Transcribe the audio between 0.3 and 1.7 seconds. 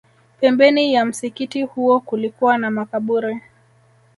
Pembeni ya msikiti